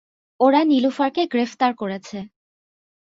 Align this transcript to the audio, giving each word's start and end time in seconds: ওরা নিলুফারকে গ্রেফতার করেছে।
ওরা 0.39 0.61
নিলুফারকে 0.63 1.23
গ্রেফতার 1.31 1.71
করেছে। 1.75 2.17